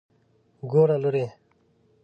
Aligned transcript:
ګوره 0.71 0.97
لورې. 1.03 1.25